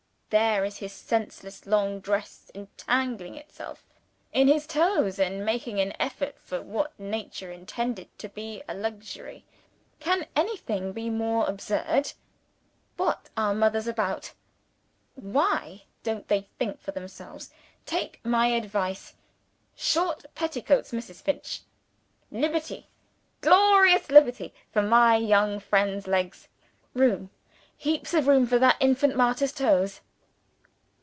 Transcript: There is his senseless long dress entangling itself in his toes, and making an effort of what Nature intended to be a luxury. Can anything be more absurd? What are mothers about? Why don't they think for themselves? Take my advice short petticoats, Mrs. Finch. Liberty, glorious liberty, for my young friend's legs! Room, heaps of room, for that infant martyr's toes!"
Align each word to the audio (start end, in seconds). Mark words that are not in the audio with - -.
There 0.33 0.63
is 0.63 0.77
his 0.77 0.93
senseless 0.93 1.65
long 1.65 1.99
dress 1.99 2.49
entangling 2.55 3.35
itself 3.35 3.83
in 4.31 4.47
his 4.47 4.65
toes, 4.65 5.19
and 5.19 5.45
making 5.45 5.81
an 5.81 5.91
effort 5.99 6.37
of 6.53 6.65
what 6.67 6.97
Nature 6.97 7.51
intended 7.51 8.17
to 8.19 8.29
be 8.29 8.63
a 8.65 8.73
luxury. 8.73 9.43
Can 9.99 10.25
anything 10.33 10.93
be 10.93 11.09
more 11.09 11.45
absurd? 11.49 12.13
What 12.95 13.29
are 13.35 13.53
mothers 13.53 13.87
about? 13.87 14.31
Why 15.15 15.83
don't 16.01 16.29
they 16.29 16.47
think 16.57 16.79
for 16.79 16.91
themselves? 16.91 17.51
Take 17.85 18.21
my 18.23 18.47
advice 18.51 19.15
short 19.75 20.23
petticoats, 20.33 20.91
Mrs. 20.93 21.21
Finch. 21.21 21.59
Liberty, 22.31 22.87
glorious 23.41 24.09
liberty, 24.09 24.53
for 24.71 24.81
my 24.81 25.17
young 25.17 25.59
friend's 25.59 26.07
legs! 26.07 26.47
Room, 26.93 27.31
heaps 27.75 28.13
of 28.13 28.27
room, 28.29 28.47
for 28.47 28.57
that 28.59 28.77
infant 28.79 29.17
martyr's 29.17 29.51
toes!" 29.51 29.99